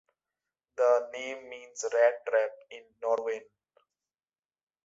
[0.77, 3.43] The name means "rat trap" in Norwegian.